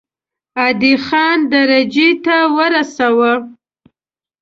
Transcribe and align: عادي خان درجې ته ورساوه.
عادي 0.59 0.93
خان 1.05 1.37
درجې 1.53 2.09
ته 2.25 2.37
ورساوه. 2.55 3.33